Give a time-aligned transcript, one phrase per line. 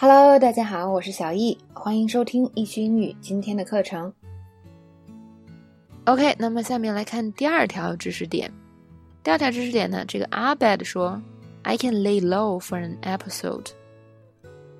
[0.00, 4.12] Hello，大家好，我是小易，欢迎收听易学英语今天的课程。
[6.04, 8.48] OK，那么下面来看第二条知识点。
[9.24, 11.20] 第二条知识点呢，这个阿 bed 说
[11.64, 13.70] ，I can lay low for an episode。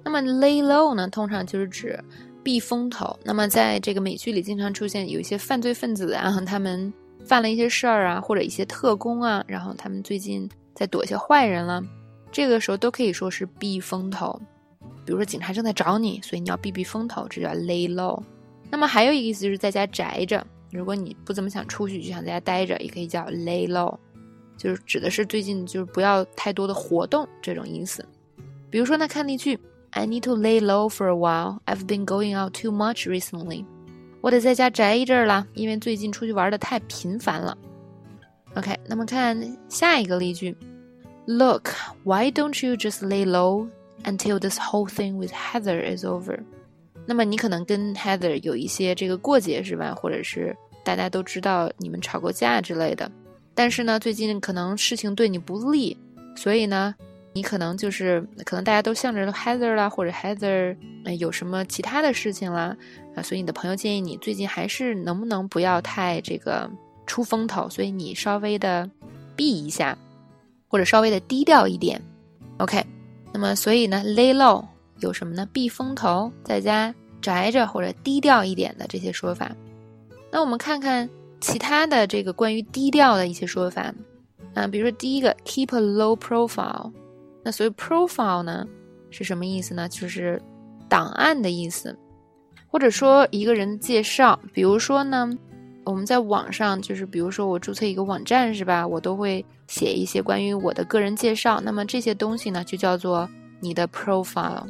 [0.04, 1.98] 那么 lay low 呢，通常就是指
[2.44, 3.18] 避风头。
[3.24, 6.94] 那么在这个美剧里，经常出现有一些犯罪分子啊， 他们
[7.24, 11.82] 犯了一些事儿啊，或者一些特工啊，然后他们最近在躲一些坏人了，
[12.30, 14.40] 这个时候都可以说是避风头。
[15.09, 18.23] 比如说警察正在找你，所以你要避避风头，这叫 lay low。
[18.69, 23.96] 那么还有一个意思就是在家宅着，如果你不怎么想出去，就想在家待着，也可以叫 lay low，
[24.59, 28.05] 就是指的是最近就是不要太多的活动这种意思。
[28.68, 29.59] 比如说呢，看例句
[29.92, 31.59] ，I need to lay low for a while.
[31.65, 33.65] I've been going out too much recently.
[34.20, 37.56] 我得在家宅一阵儿了，因为最近出去玩的太频繁了。
[38.56, 40.54] OK，那么看下一个例句
[41.24, 41.70] ，Look,
[42.04, 43.68] why don't you just lay low?
[44.05, 46.38] Until this whole thing with Heather is over，
[47.05, 49.95] 那么你可能跟 Heather 有一些这个过节是吧？
[49.95, 53.10] 或者是大家都知道你们吵过架之类的。
[53.55, 55.95] 但是呢，最近可能事情对你不利，
[56.37, 56.95] 所以呢，
[57.35, 60.77] 你可能就是可能大家都向着 Heather 啦，或者 Heather
[61.18, 62.74] 有什么其他的事情啦
[63.15, 66.71] 啊，所以你的朋友建议你最近还是能不能不要太这个
[67.06, 68.88] 出风头，所以你稍微的
[69.37, 69.99] 避一下，
[70.69, 72.00] 或者稍微的低调一点。
[72.59, 72.83] OK。
[73.38, 74.64] 那么，所以呢，lay low
[74.98, 75.48] 有什么呢？
[75.53, 76.92] 避风头，在家
[77.22, 79.54] 宅着或者低调一点的这些说法。
[80.28, 81.08] 那我们看看
[81.41, 83.94] 其他的这个关于低调的一些说法
[84.54, 86.91] 啊，比如说第一个，keep a low profile。
[87.44, 88.66] 那所谓 profile 呢，
[89.10, 89.88] 是什么意思呢？
[89.88, 90.42] 就是
[90.88, 91.97] 档案的意思，
[92.66, 94.36] 或者说一个人介绍。
[94.53, 95.31] 比如说呢。
[95.88, 98.86] 我们在网上，就是比如说我注册一个网站是吧？
[98.86, 101.60] 我都会写一些关于我的个人介绍。
[101.62, 103.26] 那么这些东西呢，就叫做
[103.58, 104.66] 你的 profile。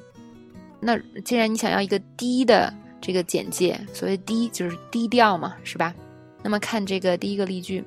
[0.78, 5.92] 那既然你想要一个低的这个简介，所谓低就是低调嘛，是吧？
[6.41, 7.84] 那么看这个第一个例句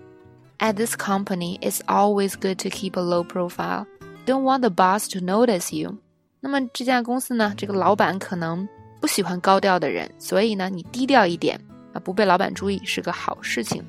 [0.59, 3.85] ：At this company, it's always good to keep a low profile.
[4.25, 5.97] Don't want the boss to notice you.
[6.41, 8.67] 那么这家公司呢，这个老板可能
[8.99, 11.57] 不喜欢高调的人，所以呢，你低调一点。
[11.93, 13.83] 啊，不被老板注意是个好事情。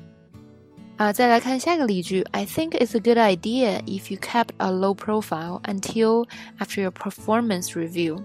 [0.97, 6.27] 啊，再来看下一个例句：I think it's a good idea if you kept a low profile until
[6.59, 8.21] after your performance review。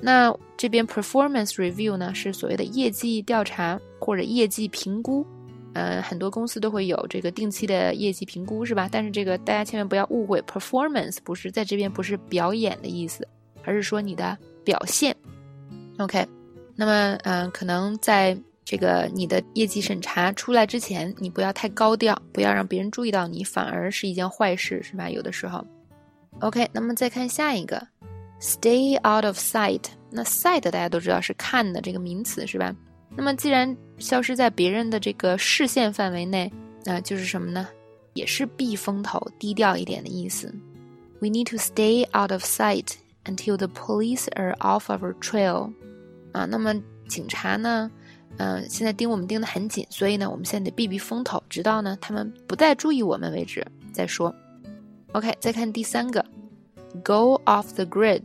[0.00, 5.26] 那这边 performance review 呢，是所谓的业绩调查或者业绩评估。
[5.74, 8.88] 呃，很多公司都会有这个定期的业绩评估，是吧？
[8.90, 13.26] 但是这个大家千万不要误会，performance 不是在这边不是表演的意思，
[13.64, 15.14] 而是说你的表现。
[15.98, 16.26] OK，
[16.74, 18.36] 那么嗯，可能在
[18.70, 25.08] 这个你的业绩审查出来之前，你不要太高调，不要让别人注意到你，反而是一件坏事，是吧？
[25.08, 25.66] 有的时候
[26.40, 26.68] ，OK。
[26.70, 27.82] 那么再看下一个
[28.42, 29.80] ，stay out of sight。
[30.10, 32.76] 那 sight 大家都知道是看的这个名词，是吧？
[33.16, 36.52] 那么既然消失在别人的这个视线范围内，
[36.84, 37.66] 那就是什么呢？
[38.12, 40.54] 也是避风头、低调一点的意思。
[41.20, 45.72] We need to stay out of sight until the police are off our trail。
[46.32, 46.74] 啊，那么
[47.08, 47.90] 警察呢？
[48.36, 54.32] 嗯，现在盯我们盯得很紧，所以呢，我们现在得避避风头，直到呢他们不再注意我们为止再说。
[55.12, 56.24] OK，再看第三个
[57.02, 58.22] ，go off the grid，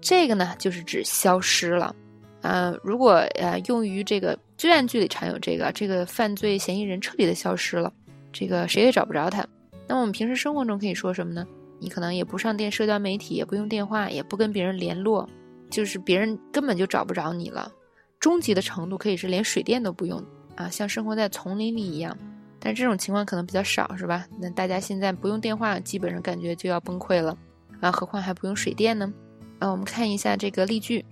[0.00, 1.94] 这个呢就是指消失了。
[2.42, 7.92] 呃，如果呃用于这个罪案剧里常有这个，这个犯罪嫌疑人彻底的消失了，
[8.32, 9.46] 这个谁也找不着他。
[9.86, 11.46] 那我们平时生活中可以说什么呢？
[11.78, 15.28] 你可能也不上电社交媒体，也不用电话，也不跟别人联络，
[15.68, 17.70] 就是别人根本就找不着你了。
[18.20, 20.22] 终极的程度可以是连水电都不用
[20.54, 22.16] 啊，像生活在丛林里一样。
[22.62, 24.26] 但这种情况可能比较少，是吧？
[24.38, 27.34] 那大家现在不用电话，基本上感觉就要崩溃了
[27.80, 29.10] 啊，何况还不用水电呢？
[29.58, 31.02] 啊，我们看一下这个例句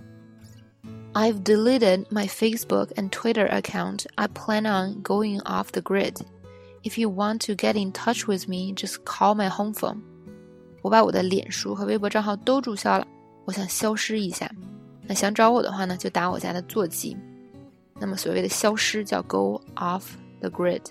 [1.15, 4.05] ：I've deleted my Facebook and Twitter account.
[4.17, 6.21] I plan on going off the grid.
[6.83, 10.03] If you want to get in touch with me, just call my home phone.
[10.83, 13.07] 我把我的脸书和微博账号都注销了，
[13.47, 14.51] 我想消失一下。
[15.09, 17.17] 那想找我的话呢，就打我家的座机。
[17.99, 20.03] 那么所谓的消失叫 go off
[20.41, 20.83] the grid。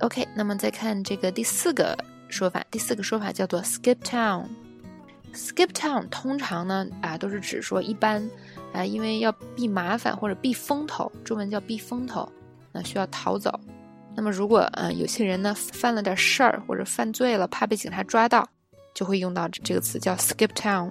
[0.00, 1.96] OK，那么再看这个第四个
[2.28, 4.44] 说法，第四个说法叫做 skip town。
[5.32, 8.28] skip town 通常呢啊都是指说一般
[8.72, 12.30] 啊因为要避麻烦或者避风头，中文叫避风头，
[12.72, 13.58] 那需要逃走。
[14.14, 18.46] 那么如果啊有些人呢犯了点事儿或者犯罪了，怕被警察抓到，
[18.94, 20.90] 就会用到这个词叫 skip town。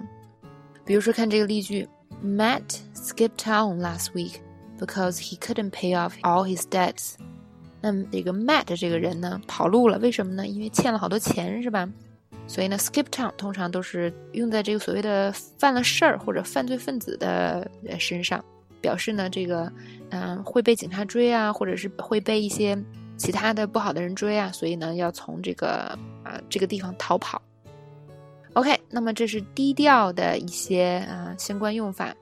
[0.84, 1.88] 比如说看这个例句。
[2.22, 4.40] Matt skipped town last week
[4.78, 7.14] because he couldn't pay off all his debts。
[7.80, 10.46] 那这个 Matt 这个人呢，跑路了，为什么呢？
[10.46, 11.88] 因为欠了好多钱，是吧？
[12.48, 17.68] 所以呢，skip town 通常都是用在这个所谓的犯了事儿或者犯罪分子的
[17.98, 18.44] 身上，
[18.80, 19.70] 表示呢这个
[20.10, 22.76] 嗯会被警察追啊，或者是会被一些
[23.16, 27.42] 其他的不好的人追啊，所以呢要从这个啊这个地方逃跑。
[28.56, 32.14] OK，那么这是低调的一些啊相关用法。